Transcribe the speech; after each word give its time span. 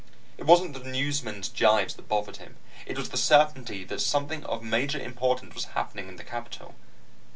It 0.39 0.47
wasn't 0.47 0.73
the 0.73 0.79
newsmen's 0.83 1.47
jibes 1.47 1.93
that 1.93 2.07
bothered 2.07 2.37
him; 2.37 2.57
it 2.87 2.97
was 2.97 3.09
the 3.09 3.17
certainty 3.17 3.83
that 3.83 4.01
something 4.01 4.43
of 4.45 4.63
major 4.63 4.99
importance 4.99 5.53
was 5.53 5.65
happening 5.77 6.07
in 6.07 6.15
the 6.15 6.23
capitol. 6.23 6.73